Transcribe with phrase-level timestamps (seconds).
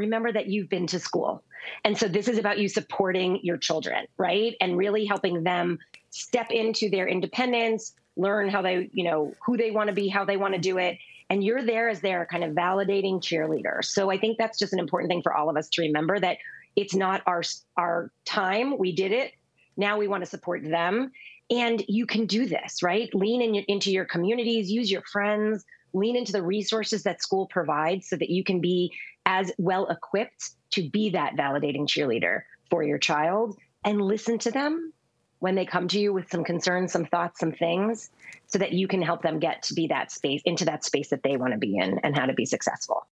[0.00, 1.42] remember that you've been to school.
[1.84, 4.56] And so this is about you supporting your children, right?
[4.60, 5.78] And really helping them
[6.10, 10.24] step into their independence, learn how they, you know, who they want to be, how
[10.24, 10.98] they want to do it.
[11.28, 13.84] And you're there as their kind of validating cheerleader.
[13.84, 16.38] So I think that's just an important thing for all of us to remember that
[16.76, 17.42] it's not our
[17.76, 18.78] our time.
[18.78, 19.32] We did it.
[19.76, 21.12] Now we want to support them.
[21.50, 23.12] And you can do this, right?
[23.14, 28.08] Lean in, into your communities, use your friends, lean into the resources that school provides
[28.08, 28.92] so that you can be
[29.26, 34.92] as well equipped to be that validating cheerleader for your child and listen to them
[35.40, 38.10] when they come to you with some concerns, some thoughts, some things,
[38.46, 41.22] so that you can help them get to be that space, into that space that
[41.22, 43.06] they want to be in and how to be successful.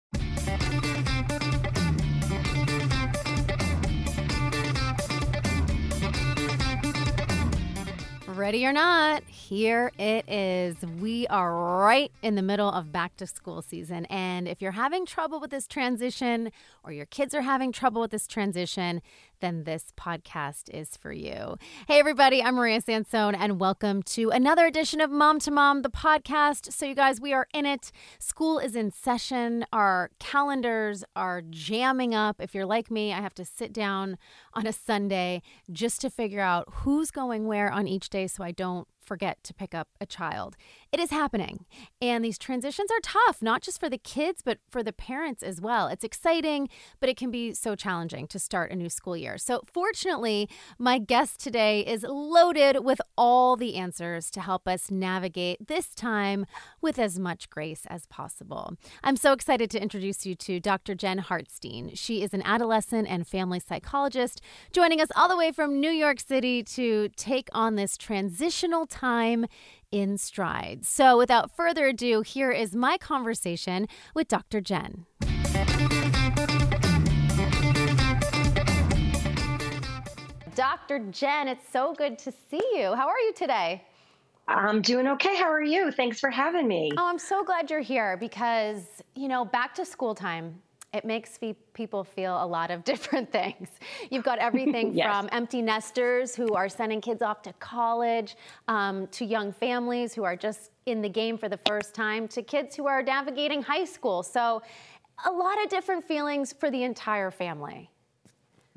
[8.48, 10.78] Ready or not, here it is.
[11.02, 14.06] We are right in the middle of back to school season.
[14.06, 18.12] And if you're having trouble with this transition or your kids are having trouble with
[18.12, 19.02] this transition,
[19.40, 21.58] then this podcast is for you.
[21.88, 25.90] Hey, everybody, I'm Maria Sansone, and welcome to another edition of Mom to Mom, the
[25.90, 26.74] podcast.
[26.74, 27.92] So, you guys, we are in it.
[28.20, 29.66] School is in session.
[29.72, 32.38] Our calendars are jamming up.
[32.40, 34.18] If you're like me, I have to sit down
[34.54, 38.52] on a Sunday just to figure out who's going where on each day so I
[38.52, 40.58] don't forget to pick up a child.
[40.92, 41.66] It is happening.
[42.02, 45.62] And these transitions are tough, not just for the kids, but for the parents as
[45.62, 45.88] well.
[45.88, 49.38] It's exciting, but it can be so challenging to start a new school year.
[49.38, 55.68] So, fortunately, my guest today is loaded with all the answers to help us navigate
[55.68, 56.46] this time
[56.82, 58.74] with as much grace as possible.
[59.04, 60.96] I'm so excited to introduce you to Dr.
[60.96, 61.92] Jen Hartstein.
[61.98, 64.42] She is an adolescent and family psychologist,
[64.74, 68.86] joining us all the way from New York City to take on this transitional
[69.92, 70.86] in stride.
[70.86, 74.62] So, without further ado, here is my conversation with Dr.
[74.62, 75.06] Jen.
[80.56, 81.00] Dr.
[81.12, 82.96] Jen, it's so good to see you.
[82.96, 83.84] How are you today?
[84.48, 85.36] I'm doing okay.
[85.36, 85.92] How are you?
[85.92, 86.92] Thanks for having me.
[86.98, 88.82] Oh, I'm so glad you're here because,
[89.14, 90.62] you know, back to school time
[90.94, 91.38] it makes
[91.74, 93.70] people feel a lot of different things.
[94.10, 95.08] You've got everything yes.
[95.08, 98.36] from empty nesters who are sending kids off to college,
[98.68, 102.42] um, to young families who are just in the game for the first time, to
[102.42, 104.24] kids who are navigating high school.
[104.24, 104.62] So,
[105.26, 107.90] a lot of different feelings for the entire family.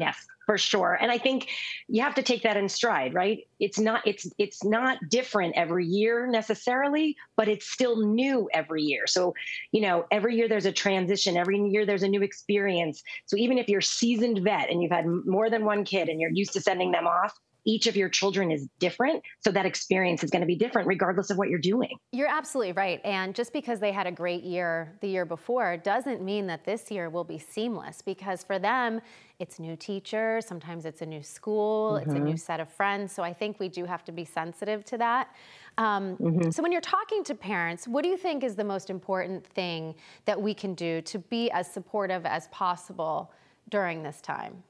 [0.01, 0.17] Yes
[0.51, 0.99] for sure.
[1.01, 1.49] And i think
[1.87, 3.39] you have to take that in stride right?
[3.61, 9.07] It's not it's it's not different every year necessarily but it's still new every year.
[9.07, 9.33] So
[9.71, 13.01] you know every year there's a transition every year there's a new experience.
[13.27, 16.33] So even if you're seasoned vet and you've had more than one kid and you're
[16.33, 17.33] used to sending them off
[17.65, 19.23] each of your children is different.
[19.41, 21.97] So that experience is going to be different regardless of what you're doing.
[22.13, 23.01] You're absolutely right.
[23.05, 26.91] And just because they had a great year the year before doesn't mean that this
[26.91, 29.01] year will be seamless because for them,
[29.39, 32.11] it's new teachers, sometimes it's a new school, mm-hmm.
[32.11, 32.37] it's a new mm-hmm.
[32.37, 33.13] set of friends.
[33.13, 35.35] So I think we do have to be sensitive to that.
[35.79, 36.51] Um, mm-hmm.
[36.51, 39.95] So when you're talking to parents, what do you think is the most important thing
[40.27, 43.33] that we can do to be as supportive as possible
[43.71, 44.63] during this time?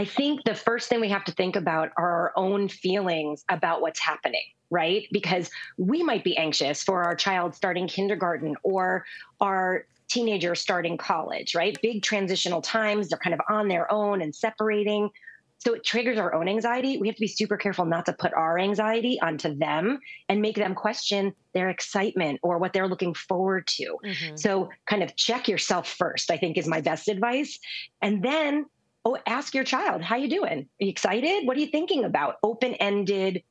[0.00, 3.82] I think the first thing we have to think about are our own feelings about
[3.82, 4.40] what's happening,
[4.70, 5.06] right?
[5.12, 9.04] Because we might be anxious for our child starting kindergarten or
[9.42, 11.76] our teenager starting college, right?
[11.82, 15.10] Big transitional times, they're kind of on their own and separating.
[15.58, 16.96] So it triggers our own anxiety.
[16.96, 19.98] We have to be super careful not to put our anxiety onto them
[20.30, 23.98] and make them question their excitement or what they're looking forward to.
[24.02, 24.36] Mm-hmm.
[24.36, 27.58] So kind of check yourself first, I think is my best advice.
[28.00, 28.64] And then
[29.04, 30.68] oh ask your child how you doing?
[30.80, 31.46] Are you excited?
[31.46, 32.36] What are you thinking about?
[32.42, 33.42] Open-ended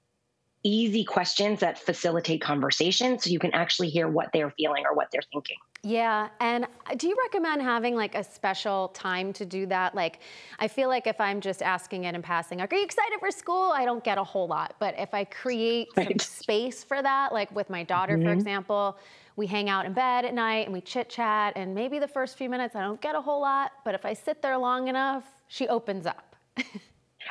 [0.63, 5.07] easy questions that facilitate conversation so you can actually hear what they're feeling or what
[5.11, 5.55] they're thinking.
[5.83, 6.67] Yeah and
[6.97, 9.95] do you recommend having like a special time to do that?
[9.95, 10.19] Like
[10.59, 13.31] i feel like if i'm just asking it and passing like are you excited for
[13.31, 13.71] school?
[13.73, 16.09] I don't get a whole lot but if i create right.
[16.09, 18.27] some space for that like with my daughter mm-hmm.
[18.27, 18.97] for example
[19.37, 22.37] we hang out in bed at night and we chit chat and maybe the first
[22.37, 25.38] few minutes i don't get a whole lot but if i sit there long enough
[25.49, 26.35] she opens up.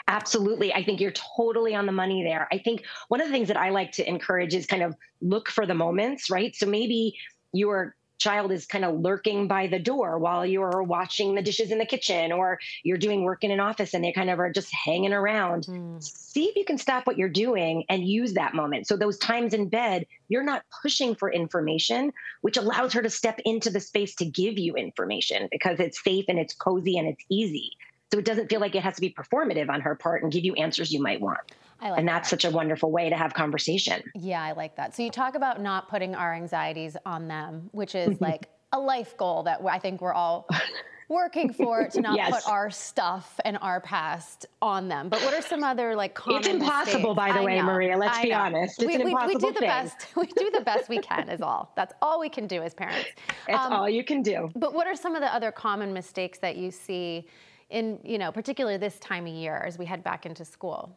[0.07, 0.73] Absolutely.
[0.73, 2.47] I think you're totally on the money there.
[2.53, 5.49] I think one of the things that I like to encourage is kind of look
[5.49, 6.55] for the moments, right?
[6.55, 7.17] So maybe
[7.53, 11.79] your child is kind of lurking by the door while you're washing the dishes in
[11.79, 14.73] the kitchen or you're doing work in an office and they kind of are just
[14.75, 15.67] hanging around.
[15.67, 16.03] Mm.
[16.03, 18.89] See if you can stop what you're doing and use that moment.
[18.89, 23.41] So those times in bed, you're not pushing for information, which allows her to step
[23.45, 27.25] into the space to give you information because it's safe and it's cozy and it's
[27.29, 27.71] easy.
[28.13, 30.45] So it doesn't feel like it has to be performative on her part and give
[30.45, 31.41] you answers you might want.
[31.83, 32.41] Like and that's that.
[32.41, 34.03] such a wonderful way to have conversation.
[34.15, 34.97] Yeah, I like that.
[34.97, 39.17] So you talk about not putting our anxieties on them, which is like a life
[39.17, 40.49] goal that I think we're all
[41.11, 42.31] working for to not Yes.
[42.45, 45.09] put our stuff and our past on them.
[45.11, 47.17] But what are some other like common It's impossible, mistakes?
[47.17, 47.97] by the I way, know, Maria.
[47.99, 48.39] Let's I be know.
[48.39, 48.83] honest.
[48.83, 49.69] It's we, an we- we, do the thing.
[49.69, 50.07] best.
[50.17, 51.29] We do the best we can.
[51.29, 51.73] Is all.
[51.77, 53.11] That's all we can do as parents.
[53.47, 54.51] That's Um, all you can do.
[54.57, 57.27] But what are some of the other common mistakes that you see
[57.71, 60.97] in, you know, particularly this time of year as we head back into school?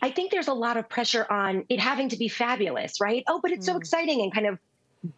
[0.00, 3.24] I think there's a lot of pressure on it having to be fabulous, right?
[3.26, 3.78] Oh, but it's so mm.
[3.78, 4.58] exciting and kind of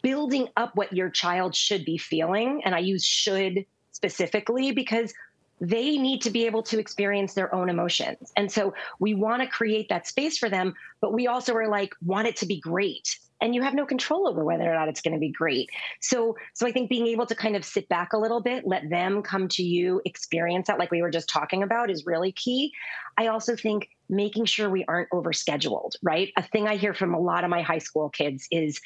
[0.01, 2.61] building up what your child should be feeling.
[2.65, 5.13] And I use should specifically because
[5.59, 8.33] they need to be able to experience their own emotions.
[8.35, 11.93] And so we want to create that space for them, but we also are like,
[12.03, 13.19] want it to be great.
[13.41, 15.69] And you have no control over whether or not it's going to be great.
[15.99, 18.89] So, so I think being able to kind of sit back a little bit, let
[18.89, 22.71] them come to you, experience that, like we were just talking about, is really key.
[23.17, 26.31] I also think making sure we aren't overscheduled, right?
[26.37, 28.79] A thing I hear from a lot of my high school kids is,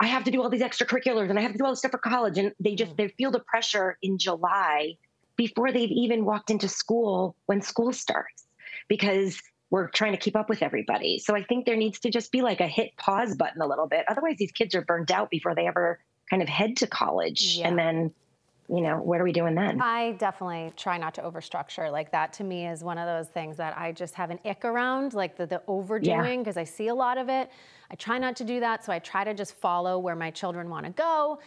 [0.00, 1.90] I have to do all these extracurriculars and I have to do all this stuff
[1.90, 2.96] for college, and they just mm.
[2.96, 4.94] they feel the pressure in July
[5.36, 8.46] before they've even walked into school when school starts
[8.88, 11.18] because we're trying to keep up with everybody.
[11.18, 13.86] So I think there needs to just be like a hit pause button a little
[13.86, 14.04] bit.
[14.08, 17.56] Otherwise, these kids are burnt out before they ever kind of head to college.
[17.56, 17.68] Yeah.
[17.68, 18.12] And then,
[18.68, 19.80] you know, what are we doing then?
[19.80, 21.90] I definitely try not to overstructure.
[21.90, 24.64] Like that to me is one of those things that I just have an ick
[24.64, 27.50] around, like the, the overdoing, because I see a lot of it.
[27.92, 28.84] I try not to do that.
[28.84, 31.38] So I try to just follow where my children want to go.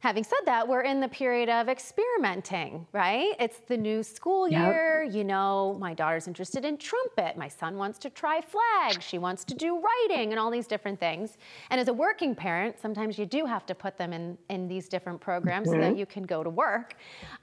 [0.00, 3.34] Having said that, we're in the period of experimenting, right?
[3.38, 4.60] It's the new school Yep.
[4.60, 5.02] year.
[5.02, 7.36] You know, my daughter's interested in trumpet.
[7.36, 9.02] My son wants to try flag.
[9.02, 11.36] She wants to do writing and all these different things.
[11.68, 14.88] And as a working parent, sometimes you do have to put them in, in these
[14.88, 16.94] different programs so that you can go to work.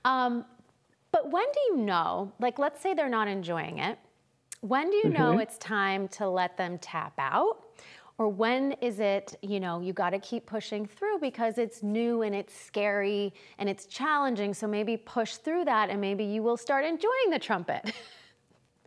[0.03, 0.43] Um,
[1.11, 3.99] but when do you know, like, let's say they're not enjoying it,
[4.61, 7.66] when do you know it's time to let them tap out?
[8.19, 12.23] Or when is it, you know, you got to keep pushing through because it's new
[12.23, 14.55] and it's scary and it's challenging.
[14.55, 17.93] So maybe push through that and maybe you will start enjoying the trumpet.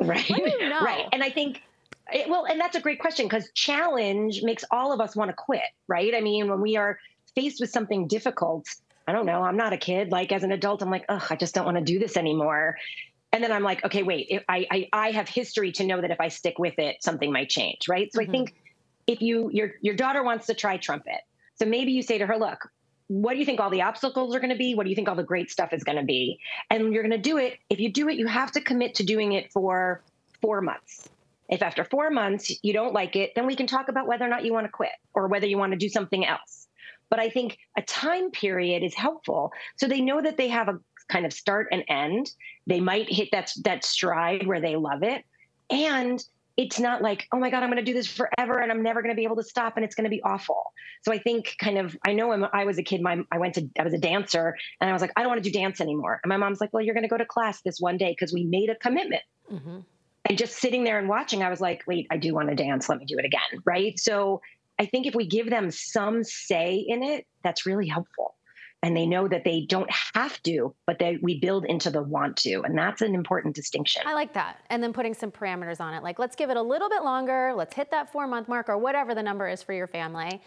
[0.03, 0.27] Right.
[0.31, 0.81] You know?
[0.81, 1.07] Right.
[1.13, 1.61] And I think,
[2.11, 5.35] it, well, and that's a great question because challenge makes all of us want to
[5.35, 6.15] quit, right?
[6.15, 6.99] I mean, when we are
[7.35, 8.67] faced with something difficult,
[9.07, 10.11] I don't know, I'm not a kid.
[10.11, 12.79] Like as an adult, I'm like, ugh, I just don't want to do this anymore.
[13.33, 16.11] And then I'm like, okay, wait, if I, I, I have history to know that
[16.11, 18.11] if I stick with it, something might change, right?
[18.11, 18.33] So I mm-hmm.
[18.33, 18.55] think
[19.11, 21.21] if you, your, your daughter wants to try trumpet.
[21.57, 22.69] So maybe you say to her, look,
[23.09, 24.75] what do you think all the obstacles are going to be?
[24.75, 26.39] What do you think all the great stuff is going to be?
[26.71, 27.59] And you're going to do it.
[27.69, 30.05] If you do it, you have to commit to doing it for
[30.41, 31.09] four months.
[31.49, 34.29] If after four months you don't like it, then we can talk about whether or
[34.29, 36.69] not you want to quit or whether you want to do something else.
[37.11, 40.79] But I think a time period is helpful so they know that they have a
[41.09, 42.31] kind of start and end.
[42.69, 45.25] They might hit that that stride where they love it,
[45.69, 46.25] and
[46.61, 49.01] it's not like oh my god i'm going to do this forever and i'm never
[49.01, 50.63] going to be able to stop and it's going to be awful.
[51.03, 53.55] So i think kind of i know when i was a kid my i went
[53.55, 55.81] to i was a dancer and i was like i don't want to do dance
[55.81, 56.21] anymore.
[56.23, 58.33] And my mom's like well you're going to go to class this one day because
[58.33, 59.23] we made a commitment.
[59.51, 59.79] Mm-hmm.
[60.29, 62.89] And just sitting there and watching i was like wait i do want to dance.
[62.89, 63.99] Let me do it again right?
[63.99, 64.43] So
[64.79, 68.35] i think if we give them some say in it that's really helpful
[68.83, 72.37] and they know that they don't have to but they we build into the want
[72.37, 74.59] to and that's an important distinction I like that.
[74.71, 76.03] And then putting some parameters on it.
[76.03, 77.53] Like, let's give it a little bit longer.
[77.57, 80.41] Let's hit that four month mark or whatever the number is for your family.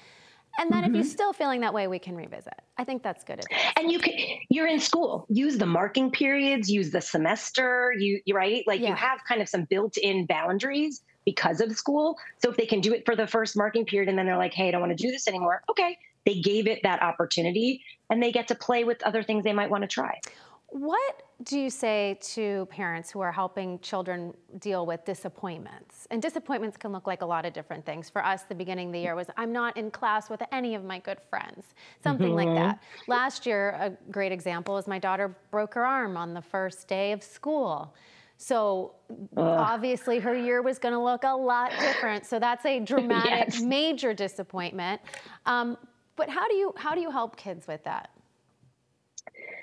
[0.60, 1.10] And then if you're mm-hmm.
[1.10, 2.54] still feeling that way, we can revisit.
[2.78, 3.74] I think that's good advice.
[3.78, 4.14] and you can
[4.50, 8.90] you're in school use the marking periods use the semester you you right like Yeah.
[8.90, 12.94] you have kind of some built-in boundaries because of school so if they can do
[12.94, 15.02] it for the first marking period and then they're like hey i don't want to
[15.02, 19.02] do this anymore okay they gave it that opportunity and they get to play with
[19.04, 20.20] other things they might want to try
[20.70, 26.08] What do you say to parents who are helping children deal with disappointments?
[26.10, 28.10] And disappointments can look like a lot of different things.
[28.10, 30.84] For us, the beginning of the year was I'm not in class with any of
[30.84, 32.82] my good friends, something like that.
[33.08, 37.12] Last year, a great example is my daughter broke her arm on the first day
[37.12, 37.94] of school.
[38.38, 38.96] So
[39.38, 42.26] obviously her year was going to look a lot different.
[42.26, 43.62] So that's a dramatic, Yes.
[43.62, 45.02] major disappointment.
[45.46, 45.78] Um,
[46.16, 48.10] but how do you how do you help kids with that?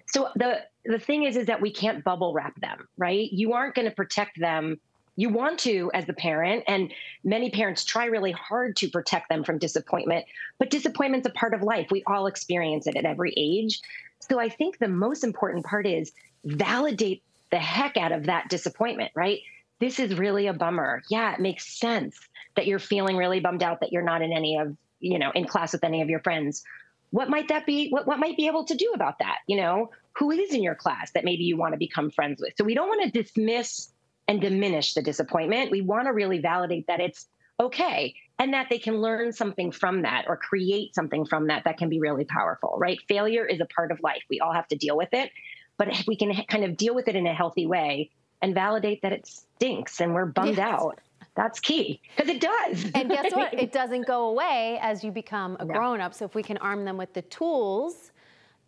[0.07, 3.30] so the the thing is is that we can't bubble wrap them right?
[3.33, 4.80] You aren't going to protect them.
[5.16, 6.92] You want to as the parent and
[7.25, 10.25] many parents try really hard to protect them from disappointment
[10.59, 11.88] but disappointment's a part of life.
[11.90, 13.80] We all experience it at every age.
[14.21, 16.12] So i think the most important part is
[16.45, 19.40] validate the heck out of that disappointment right?
[19.78, 21.02] This is really a bummer.
[21.09, 22.19] Yeah it makes sense
[22.57, 25.47] that you're feeling really bummed out that you're not in any of you know in
[25.47, 26.62] class with any of your friends
[27.11, 29.38] what might that be what, what might be able to do about that?
[29.47, 32.54] You know who is in your class that maybe you want to become friends with?
[32.57, 33.90] So we don't want to dismiss
[34.26, 35.71] and diminish the disappointment.
[35.71, 37.26] We want to really validate that it's
[37.59, 41.78] okay and that they can learn something from that or create something from that that
[41.78, 42.99] can be really powerful right?
[43.09, 44.23] Failure is a part of life.
[44.30, 45.30] We all have to deal with it
[45.76, 48.11] but if we can kind of deal with it in a healthy way
[48.42, 50.59] and validate that it stinks and we're bummed yes.
[50.59, 51.00] out
[51.35, 52.91] that's key because it does.
[52.95, 53.55] And guess what?
[53.61, 55.75] It doesn't go away as you become a no.
[55.75, 56.15] grown up.
[56.15, 58.13] So if we can arm them with the tools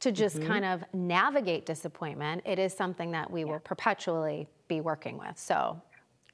[0.01, 0.49] to just mm-hmm.
[0.49, 3.47] kind of navigate disappointment, it is something that we yeah.
[3.47, 5.39] will perpetually be working with.
[5.39, 5.81] So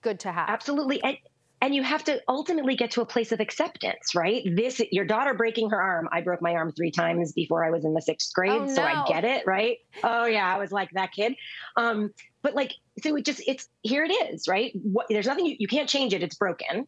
[0.03, 0.49] good to have.
[0.49, 1.03] Absolutely.
[1.03, 1.17] And
[1.61, 4.45] and you have to ultimately get to a place of acceptance, right?
[4.55, 6.09] This your daughter breaking her arm.
[6.13, 8.75] I broke my arm 3 times before I was in the 6th grade, oh, no.
[8.75, 9.79] so I get it, right?
[10.05, 11.35] Oh yeah, I was like that kid.
[11.77, 12.13] Um
[12.49, 14.73] but like so it just it's here it is, right?
[14.83, 16.23] What, there's nothing you, you can't change it.
[16.23, 16.87] It's broken.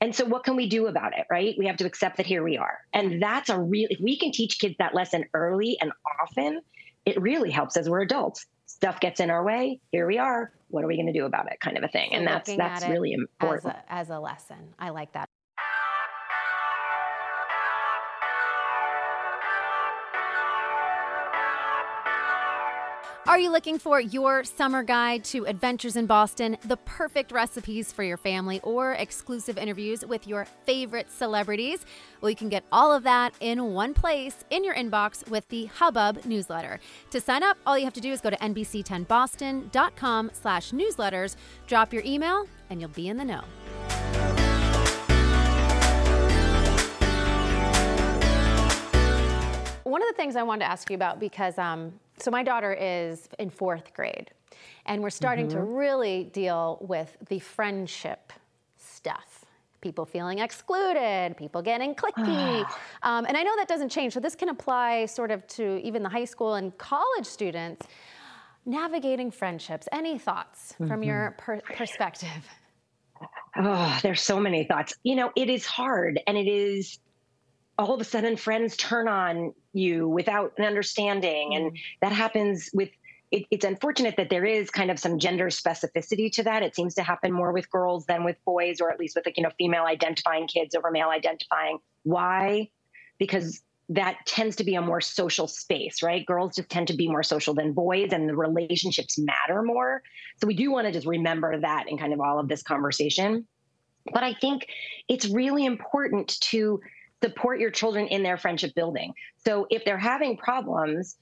[0.00, 1.54] And so what can we do about it, right?
[1.58, 2.78] We have to accept that here we are.
[2.94, 6.62] And that's a real if we can teach kids that lesson early and often,
[7.04, 8.46] it really helps as we're adults.
[8.64, 9.80] Stuff gets in our way.
[9.92, 10.50] Here we are.
[10.68, 11.60] What are we going to do about it?
[11.60, 12.10] Kind of a thing.
[12.12, 13.74] So and that's that's really important.
[13.74, 14.74] As a, as a lesson.
[14.78, 15.28] I like that.
[23.30, 28.02] Are you looking for your summer guide to adventures in Boston, the perfect recipes for
[28.02, 31.86] your family, or exclusive interviews with your favorite celebrities?
[32.20, 35.66] Well, you can get all of that in one place in your inbox with the
[35.66, 36.80] Hubbub newsletter.
[37.10, 41.36] To sign up, all you have to do is go to nbc10boston.com slash newsletters,
[41.68, 43.44] drop your email, and you'll be in the know.
[49.84, 52.72] One of the things I wanted to ask you about because um, so my daughter
[52.72, 54.30] is in fourth grade,
[54.86, 55.58] and we're starting mm-hmm.
[55.58, 58.32] to really deal with the friendship
[58.76, 59.44] stuff.
[59.80, 62.60] People feeling excluded, people getting cliquey.
[63.02, 66.02] um, and I know that doesn't change, so this can apply sort of to even
[66.02, 67.86] the high school and college students.
[68.66, 69.88] Navigating friendships.
[69.90, 70.88] Any thoughts mm-hmm.
[70.88, 72.28] from your per- perspective?
[73.56, 74.94] Oh, there's so many thoughts.
[75.02, 77.00] You know, it is hard and it is
[77.80, 81.54] all of a sudden friends turn on you without an understanding.
[81.54, 81.78] And mm.
[82.02, 82.90] that happens with
[83.30, 86.62] it, it's unfortunate that there is kind of some gender specificity to that.
[86.62, 89.36] It seems to happen more with girls than with boys, or at least with like,
[89.36, 91.78] you know, female identifying kids over male identifying.
[92.02, 92.68] Why?
[93.18, 96.26] Because that tends to be a more social space, right?
[96.26, 100.02] Girls just tend to be more social than boys, and the relationships matter more.
[100.40, 103.46] So we do want to just remember that in kind of all of this conversation.
[104.12, 104.66] But I think
[105.08, 106.80] it's really important to
[107.22, 109.12] support your children in their friendship building.
[109.44, 111.16] So if they're having problems,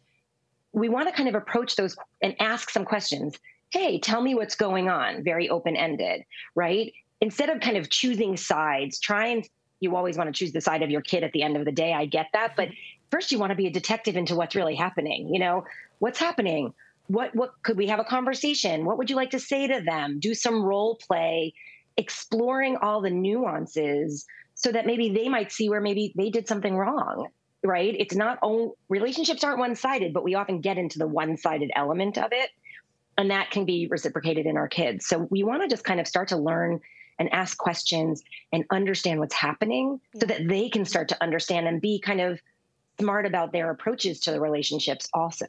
[0.72, 3.36] we want to kind of approach those and ask some questions.
[3.70, 6.24] Hey, tell me what's going on, very open ended,
[6.54, 6.92] right?
[7.20, 9.48] Instead of kind of choosing sides, try and
[9.80, 11.72] you always want to choose the side of your kid at the end of the
[11.72, 11.92] day.
[11.92, 12.54] I get that.
[12.56, 12.68] But
[13.10, 15.32] first, you want to be a detective into what's really happening.
[15.32, 15.64] You know,
[16.00, 16.74] what's happening?
[17.06, 18.84] What, what could we have a conversation?
[18.84, 20.18] What would you like to say to them?
[20.20, 21.54] Do some role play,
[21.96, 24.26] exploring all the nuances
[24.58, 27.28] so that maybe they might see where maybe they did something wrong
[27.64, 32.18] right it's not all relationships aren't one-sided but we often get into the one-sided element
[32.18, 32.50] of it
[33.16, 36.06] and that can be reciprocated in our kids so we want to just kind of
[36.06, 36.78] start to learn
[37.18, 38.22] and ask questions
[38.52, 40.20] and understand what's happening yeah.
[40.20, 42.38] so that they can start to understand and be kind of
[43.00, 45.46] smart about their approaches to the relationships also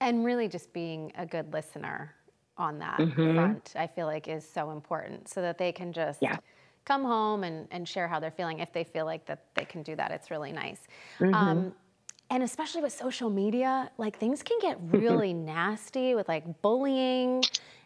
[0.00, 2.12] and really just being a good listener
[2.58, 3.34] on that mm-hmm.
[3.34, 6.36] front i feel like is so important so that they can just yeah
[6.84, 9.82] come home and, and share how they're feeling if they feel like that they can
[9.82, 10.10] do that.
[10.10, 10.80] It's really nice.
[11.18, 11.34] Mm-hmm.
[11.34, 11.74] Um,
[12.30, 17.42] and especially with social media, like things can get really nasty with like bullying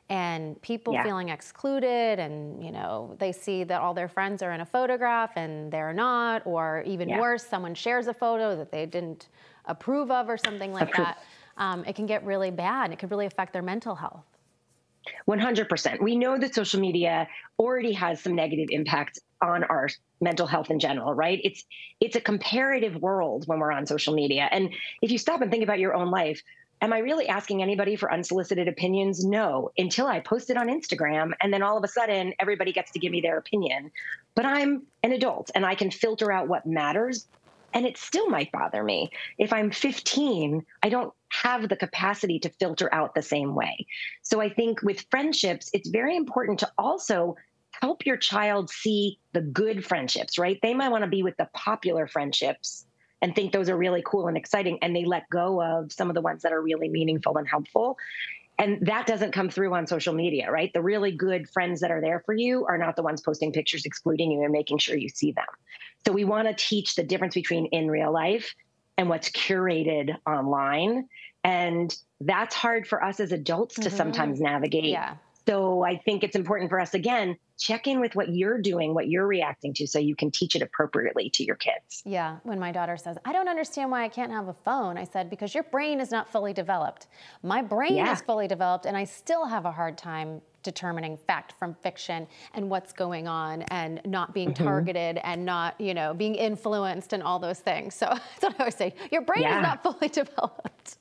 [0.09, 1.03] and people yeah.
[1.03, 5.33] feeling excluded and you know they see that all their friends are in a photograph
[5.37, 7.21] and they're not or even yeah.
[7.21, 9.29] worse someone shares a photo that they didn't
[9.65, 11.19] approve of or something like that
[11.57, 14.36] um, it can get really bad it could really affect their mental health
[15.29, 16.03] 100%.
[16.03, 19.89] We know that social media already has some negative impact on our
[20.21, 21.41] mental health in general, right?
[21.45, 21.65] It's
[22.01, 24.49] it's a comparative world when we're on social media.
[24.51, 24.73] And
[25.03, 26.43] if you stop and think about your own life,
[26.81, 29.25] am I really asking anybody for unsolicited opinions?
[29.25, 32.93] No, until I post it on Instagram and then all of a sudden everybody gets
[32.93, 33.91] to give me their opinion.
[34.35, 37.27] But I'm an adult and I can filter out what matters
[37.73, 39.11] and it still might bother me.
[39.39, 43.87] If I'm 15, I don't have the capacity to filter out the same way.
[44.23, 47.37] So I think with friendships, it's very important to also
[47.81, 50.59] help your child see the good friendships, right?
[50.63, 52.87] They might want to be with the popular friendships
[53.23, 56.15] and think those are really cool and exciting, and they let go of some of
[56.15, 57.97] the ones that are really meaningful and helpful.
[58.59, 60.73] And that doesn't come through on social media, right?
[60.73, 63.85] The really good friends that are there for you are not the ones posting pictures
[63.85, 65.47] excluding you and making sure you see them.
[66.07, 68.55] So we want to teach the difference between in real life
[68.99, 71.09] and what's curated online.
[71.45, 73.83] And that's hard for us as adults mm-hmm.
[73.83, 74.85] to sometimes navigate.
[74.85, 75.17] Yeah.
[75.47, 79.09] So I think it's important for us again check in with what you're doing, what
[79.09, 82.03] you're reacting to, so you can teach it appropriately to your kids.
[82.05, 82.37] Yeah.
[82.43, 85.31] When my daughter says, I don't understand why I can't have a phone, I said,
[85.31, 87.07] because your brain is not fully developed.
[87.43, 88.13] My brain yeah.
[88.13, 92.69] is fully developed, and I still have a hard time determining fact from fiction and
[92.69, 94.65] what's going on and not being mm-hmm.
[94.65, 97.95] targeted and not, you know, being influenced and all those things.
[97.95, 98.07] So
[98.41, 98.95] that's what I always say.
[99.11, 99.59] Your brain yeah.
[99.59, 100.99] is not fully developed.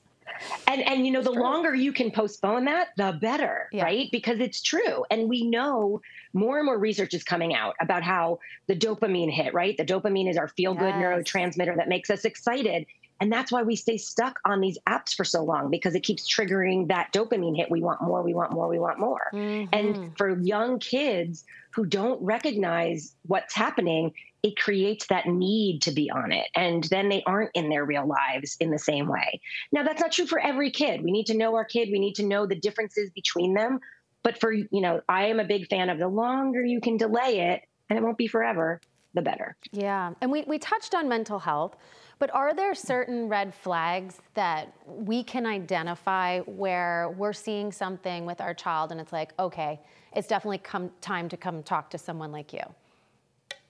[0.67, 1.41] And and you know, the true.
[1.41, 3.84] longer you can postpone that, the better, yeah.
[3.84, 4.10] right?
[4.12, 5.05] Because it's true.
[5.10, 6.01] And we know
[6.34, 9.77] more and more research is coming out about how the dopamine hit, right?
[9.77, 11.01] The dopamine is our feel-good yes.
[11.01, 12.86] neurotransmitter that makes us excited.
[13.22, 16.27] And that's why we stay stuck on these apps for so long because it keeps
[16.27, 17.72] triggering that dopamine hit.
[17.72, 19.29] We want more, we want more, we want more.
[19.34, 19.74] Mm-hmm.
[19.74, 26.12] And for young kids who don't recognize what's happening, it creates that need to be
[26.12, 26.48] on it.
[26.55, 29.41] And then they aren't in their real lives in the same way.
[29.72, 31.03] Now, that's not true for every kid.
[31.03, 33.79] We need to know our kid, we need to know the differences between them.
[34.24, 37.51] But for, you know, I am a big fan of the longer you can delay
[37.51, 38.81] it, and it won't be forever,
[39.13, 39.55] the better.
[39.72, 40.13] Yeah.
[40.22, 41.75] And we, we touched on mental health.
[42.17, 48.39] But are there certain red flags that we can identify where we're seeing something with
[48.39, 49.79] our child and it's like, okay,
[50.15, 52.63] it's definitely come time to come talk to someone like you?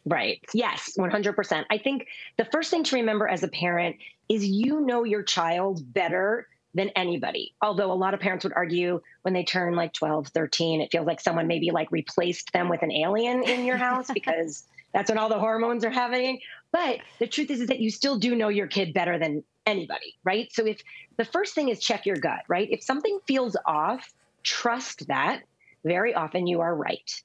[0.06, 0.40] Right.
[0.54, 1.66] Yes, 100%.
[1.72, 2.06] I think
[2.38, 3.96] the first thing to remember as a parent
[4.30, 7.56] is you know your child better than anybody.
[7.62, 11.08] Although a lot of parents would argue when they turn like 12, 13, it feels
[11.08, 15.18] like someone maybe like replaced them with an alien in your house because that's when
[15.18, 16.40] all the hormones are happening.
[16.72, 20.16] But the truth is, is that you still do know your kid better than anybody,
[20.24, 20.52] right?
[20.52, 20.82] So if
[21.18, 22.68] the first thing is check your gut, right?
[22.70, 24.14] If something feels off,
[24.44, 25.42] trust that.
[25.86, 27.24] Very often you are right.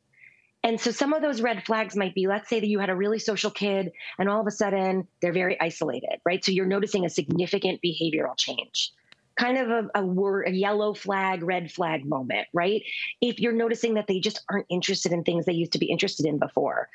[0.62, 2.95] And so some of those red flags might be let's say that you had a
[2.95, 6.45] really social kid and all of a sudden they're very isolated, right?
[6.45, 8.92] So you're noticing a significant behavioral change.
[9.40, 12.82] Kind of a, a word, a yellow flag, red flag moment, right?
[13.23, 16.26] If you're noticing that they just aren't interested in things they used to be interested
[16.26, 16.90] in before,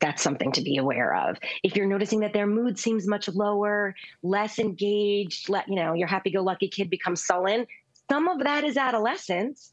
[0.00, 1.36] that's something to be aware of.
[1.62, 6.08] If you're noticing that their mood seems much lower, less engaged, let you know, your
[6.08, 7.66] happy-go-lucky kid becomes sullen,
[8.08, 9.72] some of that is adolescence.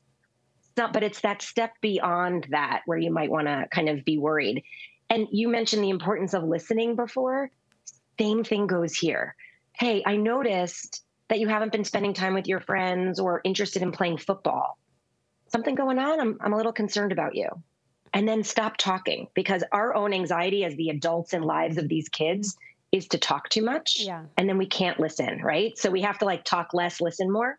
[0.75, 4.63] but it's that step beyond that where you might want to kind of be worried.
[5.09, 7.51] And you mentioned the importance of listening before.
[8.20, 9.35] Same thing goes here.
[9.74, 13.92] Hey, I noticed that you haven't been spending time with your friends or interested in
[13.92, 14.77] playing football.
[15.48, 16.20] Something going on?
[16.20, 17.48] I'm, I'm a little concerned about you
[18.14, 22.09] and then stop talking because our own anxiety as the adults and lives of these
[22.09, 22.55] kids
[22.92, 24.24] is to talk too much yeah.
[24.38, 27.57] and then we can't listen right so we have to like talk less listen more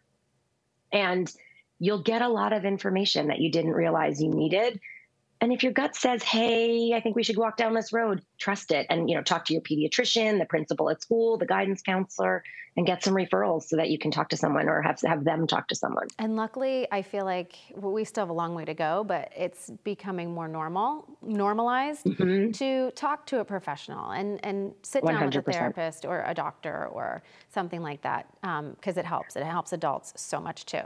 [0.92, 1.32] and
[1.80, 4.80] you'll get a lot of information that you didn't realize you needed
[5.40, 8.70] and if your gut says, "Hey, I think we should walk down this road," trust
[8.70, 12.42] it, and you know, talk to your pediatrician, the principal at school, the guidance counselor,
[12.76, 15.46] and get some referrals so that you can talk to someone or have have them
[15.46, 16.08] talk to someone.
[16.18, 19.32] And luckily, I feel like well, we still have a long way to go, but
[19.36, 22.50] it's becoming more normal, normalized mm-hmm.
[22.52, 25.36] to talk to a professional and and sit down 100%.
[25.36, 29.36] with a therapist or a doctor or something like that because um, it helps.
[29.36, 30.80] It helps adults so much too.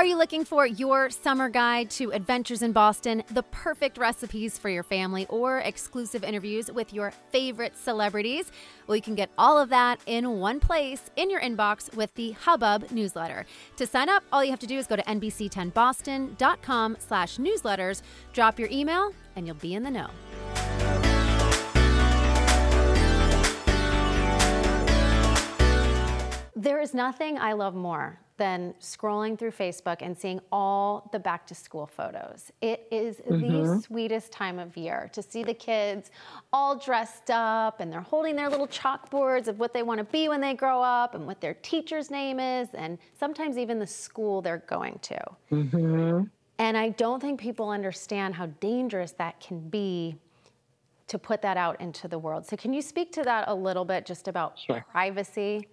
[0.00, 4.70] Are you looking for your summer guide to adventures in Boston, the perfect recipes for
[4.70, 8.50] your family, or exclusive interviews with your favorite celebrities?
[8.86, 12.30] Well, you can get all of that in one place in your inbox with the
[12.30, 13.44] Hubbub newsletter.
[13.76, 18.00] To sign up, all you have to do is go to nbc10boston.com slash newsletters,
[18.32, 20.08] drop your email, and you'll be in the know.
[26.56, 31.46] There is nothing I love more than scrolling through Facebook and seeing all the back
[31.46, 32.50] to school photos.
[32.62, 33.74] It is mm-hmm.
[33.74, 36.10] the sweetest time of year to see the kids
[36.50, 40.30] all dressed up and they're holding their little chalkboards of what they want to be
[40.30, 44.40] when they grow up and what their teacher's name is, and sometimes even the school
[44.40, 45.20] they're going to.
[45.52, 46.22] Mm-hmm.
[46.58, 50.16] And I don't think people understand how dangerous that can be
[51.08, 52.46] to put that out into the world.
[52.46, 54.86] So, can you speak to that a little bit just about sure.
[54.90, 55.68] privacy?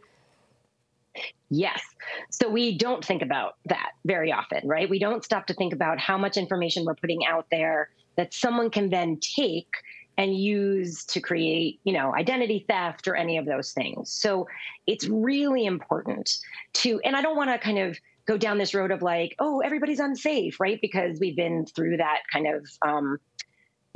[1.49, 1.81] Yes.
[2.29, 4.89] So we don't think about that very often, right?
[4.89, 8.69] We don't stop to think about how much information we're putting out there that someone
[8.69, 9.69] can then take
[10.17, 14.09] and use to create, you know, identity theft or any of those things.
[14.11, 14.47] So
[14.87, 16.37] it's really important
[16.73, 19.61] to, and I don't want to kind of go down this road of like, oh,
[19.61, 20.79] everybody's unsafe, right?
[20.81, 23.19] Because we've been through that kind of um,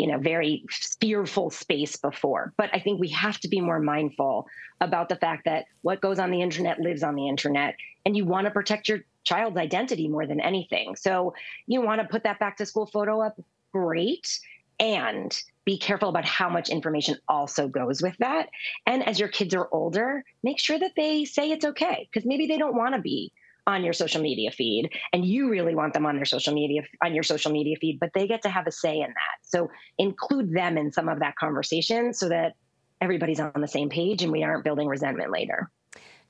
[0.02, 0.66] you know very
[1.00, 2.54] fearful space before.
[2.58, 4.48] But i think we have to be more mindful
[4.80, 8.26] about the fact that what goes on the internet lives on the internet and you
[8.26, 10.96] want to protect your child's identity more than anything.
[10.96, 11.36] So
[11.68, 13.40] you want to put that back to school photo up
[13.72, 14.40] great.
[14.80, 18.50] And be careful about how much information also goes with that.
[18.88, 22.48] And as your kids are older, make sure that they say it's okay because maybe
[22.48, 23.32] they don't want to be
[23.68, 27.14] on your social media feed and you really want them on their social media on
[27.14, 30.52] your social media feed but they get to have a say in that so include
[30.54, 32.54] them in some of that conversation so that
[33.02, 35.70] everybody's on the same page and we aren't building resentment later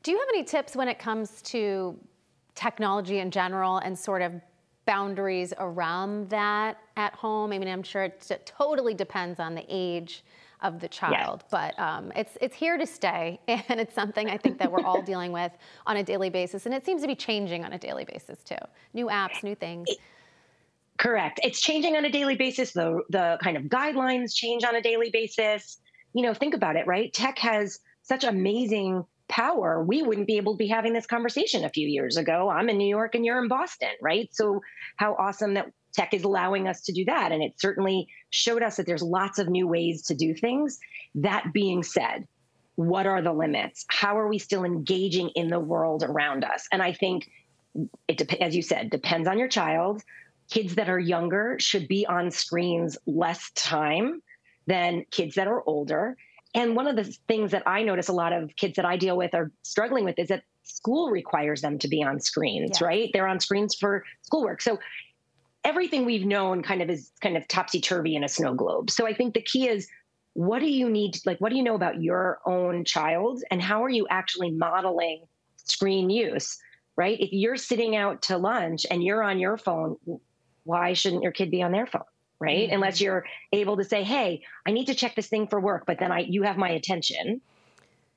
[0.04, 1.98] do you have any tips when it comes to
[2.56, 4.34] technology in general and sort of
[4.86, 7.52] boundaries around that at home?
[7.54, 10.24] I mean, I'm sure it totally depends on the age
[10.62, 14.60] of the child, but um, it's it's here to stay, and it's something I think
[14.60, 15.52] that we're all dealing with
[15.86, 18.56] on a daily basis, and it seems to be changing on a daily basis too.
[18.94, 19.88] New apps, new things.
[20.98, 21.40] Correct.
[21.44, 22.74] It's changing on a daily basis.
[22.74, 25.80] The the kind of guidelines change on a daily basis.
[26.14, 27.12] You know, think about it, right?
[27.12, 31.70] Tech has such amazing power, we wouldn't be able to be having this conversation a
[31.70, 32.50] few years ago.
[32.50, 34.30] I'm in New York and you're in Boston, right?
[34.34, 34.62] So,
[34.98, 37.32] how awesome that tech is allowing us to do that.
[37.32, 40.80] And it certainly showed us that there's lots of new ways to do things.
[41.16, 42.28] That being said,
[42.76, 43.86] what are the limits?
[43.90, 46.68] How are we still engaging in the world around us?
[46.72, 47.30] And I think
[48.08, 50.02] it, dep- as you said, depends on your child.
[50.50, 54.22] Kids that are younger should be on screens less time
[54.68, 56.18] than kids that are older.
[56.54, 59.16] And one of the things that I notice a lot of kids that I deal
[59.16, 62.88] with are struggling with is that school requires them to be on screens, yeah.
[62.88, 63.10] right?
[63.14, 64.62] They're on screens for schoolwork.
[64.62, 64.80] So
[65.64, 68.90] everything we've known kind of is kind of topsy turvy in a snow globe.
[68.90, 69.88] So I think the key is
[70.34, 73.84] what do you need like what do you know about your own child and how
[73.84, 75.22] are you actually modeling
[75.58, 76.58] screen use
[76.96, 79.98] right if you're sitting out to lunch and you're on your phone
[80.64, 82.04] why shouldn't your kid be on their phone
[82.42, 82.66] right?
[82.66, 82.76] Mm-hmm.
[82.76, 86.00] Unless you're able to say, "Hey, I need to check this thing for work, but
[86.00, 87.40] then I you have my attention."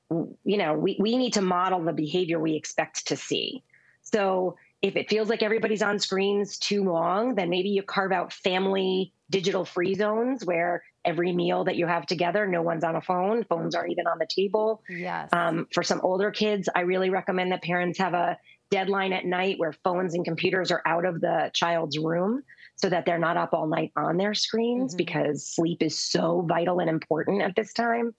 [0.09, 3.63] You know, we we need to model the behavior we expect to see.
[4.01, 8.31] So, if it feels like everybody's on screens too long, then maybe you carve out
[8.31, 13.01] family digital free zones where every meal that you have together, no one's on a
[13.01, 13.43] phone.
[13.45, 14.83] Phones aren't even on the table.
[14.87, 15.29] Yes.
[15.33, 18.37] Um, for some older kids, I really recommend that parents have a
[18.69, 22.43] deadline at night where phones and computers are out of the child's room
[22.75, 24.97] so that they're not up all night on their screens mm-hmm.
[24.97, 28.13] because sleep is so vital and important at this time.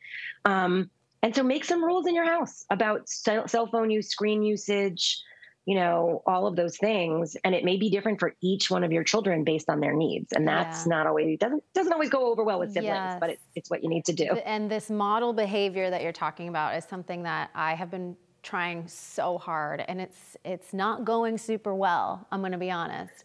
[0.45, 0.91] Um,
[1.23, 5.23] and so make some rules in your house about cell phone use, screen usage,
[5.67, 7.37] you know, all of those things.
[7.45, 10.33] And it may be different for each one of your children based on their needs.
[10.33, 10.91] And that's yeah.
[10.91, 13.19] not always doesn't doesn't always go over well with siblings, yes.
[13.21, 14.31] but it, it's what you need to do.
[14.45, 18.87] And this model behavior that you're talking about is something that I have been trying
[18.87, 23.25] so hard and it's it's not going super well, I'm gonna be honest.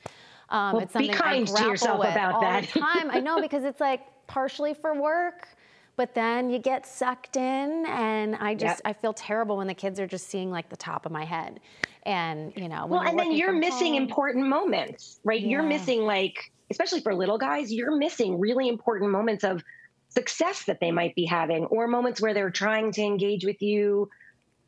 [0.49, 2.67] Um, well, it's something be kind I to yourself about all that.
[2.73, 3.11] the time.
[3.11, 5.47] I know because it's like partially for work,
[5.95, 8.81] but then you get sucked in, and I just yep.
[8.83, 11.59] I feel terrible when the kids are just seeing like the top of my head,
[12.03, 12.85] and you know.
[12.87, 15.41] well, and then you're missing home, important moments, right?
[15.41, 15.49] Yeah.
[15.49, 19.63] You're missing like, especially for little guys, you're missing really important moments of
[20.09, 24.09] success that they might be having, or moments where they're trying to engage with you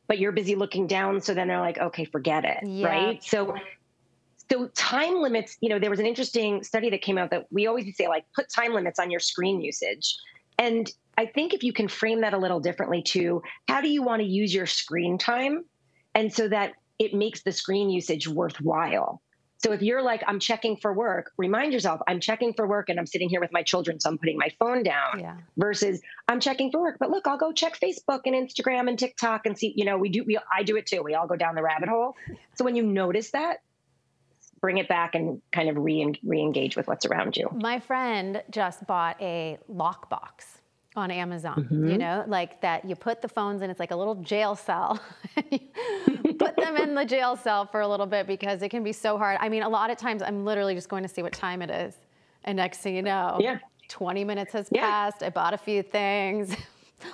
[0.07, 2.87] but you're busy looking down so then they're like okay forget it yeah.
[2.87, 3.55] right so
[4.49, 7.67] so time limits you know there was an interesting study that came out that we
[7.67, 10.17] always say like put time limits on your screen usage
[10.59, 14.03] and i think if you can frame that a little differently too how do you
[14.03, 15.63] want to use your screen time
[16.15, 19.21] and so that it makes the screen usage worthwhile
[19.57, 22.99] so if you're like i'm checking for work remind yourself i'm checking for work and
[22.99, 25.37] i'm sitting here with my children so i'm putting my phone down yeah.
[25.57, 29.45] versus i'm checking for work but look i'll go check facebook and instagram and tiktok
[29.45, 31.55] and see you know we do we i do it too we all go down
[31.55, 32.15] the rabbit hole
[32.55, 33.57] so when you notice that
[34.63, 37.49] bring it back and kind of re re-engage with what's around you.
[37.53, 40.59] My friend just bought a lockbox
[40.95, 41.89] on Amazon, mm-hmm.
[41.89, 44.99] you know, like that you put the phones in, it's like a little jail cell.
[45.35, 49.17] put them in the jail cell for a little bit because it can be so
[49.17, 49.37] hard.
[49.41, 51.69] I mean, a lot of times I'm literally just going to see what time it
[51.69, 51.95] is.
[52.43, 53.59] And next thing you know, yeah.
[53.89, 54.81] 20 minutes has yeah.
[54.81, 55.23] passed.
[55.23, 56.55] I bought a few things.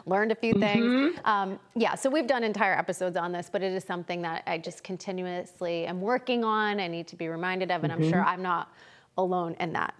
[0.05, 0.83] learned a few things.
[0.83, 1.25] Mm-hmm.
[1.25, 4.57] Um, yeah, so we've done entire episodes on this, but it is something that I
[4.57, 6.79] just continuously am working on.
[6.79, 8.03] I need to be reminded of, and mm-hmm.
[8.03, 8.29] I'm sure mm-hmm.
[8.29, 8.71] I'm not
[9.17, 9.93] alone in that.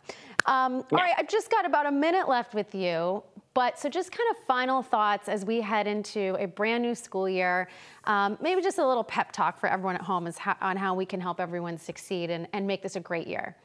[0.45, 0.97] Um, yeah.
[0.97, 3.23] All right, I've just got about a minute left with you.
[3.53, 7.27] But so, just kind of final thoughts as we head into a brand new school
[7.27, 7.67] year.
[8.03, 11.05] Um, maybe just a little pep talk for everyone at home how, on how we
[11.05, 13.55] can help everyone succeed and, and make this a great year.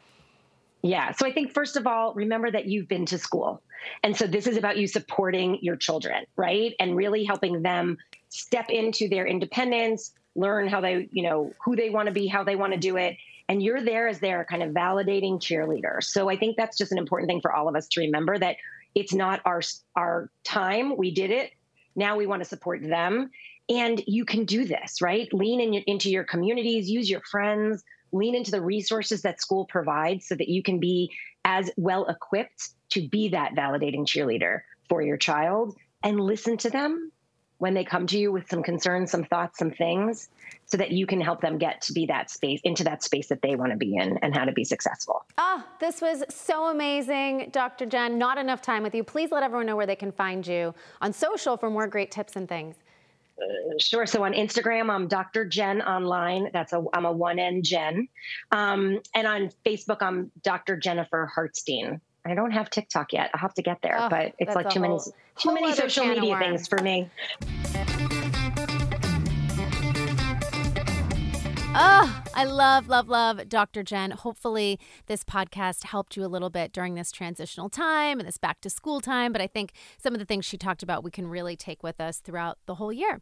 [0.83, 1.13] Yeah.
[1.13, 3.63] So I think, first of all, remember that you've been to school.
[4.03, 6.75] And so this is about you supporting your children, right?
[6.79, 7.97] And really helping them
[8.29, 12.45] step into their independence, learn how they, you know, who they want to be, how
[12.45, 13.17] they want to do it.
[13.49, 16.03] And you're there as their kind of validating cheerleader.
[16.03, 18.57] So I think that's just an important thing for all of us to remember that
[18.95, 19.63] it's not our
[19.97, 20.97] our time.
[20.97, 21.53] We did it.
[21.97, 23.31] Now we want to support them.
[23.69, 25.33] And you can do this, right?
[25.33, 30.29] Lean in, into your communities, use your friends, lean into the resources that school provides
[30.29, 31.11] so that you can be
[31.45, 37.11] as well equipped to be that validating cheerleader for your child and listen to them
[37.59, 40.29] when they come to you with some concerns, some thoughts, some things,
[40.67, 43.43] so that you can help them get to be that space, into that space that
[43.43, 45.25] they want to be in and how to be successful.
[45.39, 47.87] Oh, this was so amazing, Dr.
[47.87, 48.19] Jen.
[48.19, 49.05] Not enough time with you.
[49.05, 52.37] Please let everyone know where they can find you on social for more great tips
[52.37, 52.77] and things.
[53.41, 54.07] Uh, sure.
[54.07, 55.45] So on Instagram, I'm Dr.
[55.45, 56.51] Jen Online.
[56.53, 58.09] That's a I'm a one N Jen,
[58.53, 60.77] um, and on Facebook, I'm Dr.
[60.77, 62.01] Jennifer Hartstein.
[62.27, 63.31] I don't have TikTok yet.
[63.35, 65.01] I'll have to get there, oh, but it's like too whole, many
[65.39, 67.11] too many social media things for me.
[71.77, 73.85] Oh, I love, love, love Dr.
[73.85, 74.11] Jen.
[74.11, 78.61] Hopefully, this podcast helped you a little bit during this transitional time and this back
[78.63, 79.31] to school time.
[79.31, 82.01] But I think some of the things she talked about we can really take with
[82.01, 83.21] us throughout the whole year.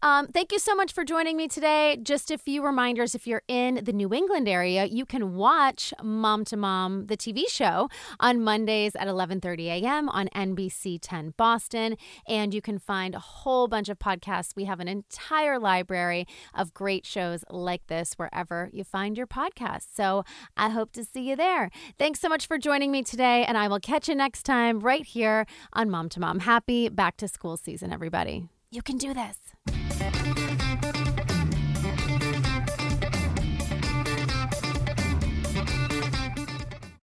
[0.00, 1.98] Um, thank you so much for joining me today.
[2.00, 6.44] Just a few reminders if you're in the New England area, you can watch Mom
[6.44, 7.88] to Mom, the TV show,
[8.20, 10.08] on Mondays at 11:30 a.m.
[10.08, 11.96] on NBC 10 Boston,
[12.28, 14.54] and you can find a whole bunch of podcasts.
[14.54, 18.14] We have an entire library of great shows like this
[18.52, 19.86] wherever you find your podcast.
[19.94, 20.24] So
[20.56, 21.70] I hope to see you there.
[21.98, 25.04] Thanks so much for joining me today, and I will catch you next time right
[25.04, 26.40] here on Mom to Mom.
[26.40, 28.48] Happy back to school season, everybody.
[28.70, 29.38] You can do this.